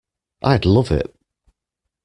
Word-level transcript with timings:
I'd 0.41 0.65
love 0.65 0.91
it. 0.91 1.13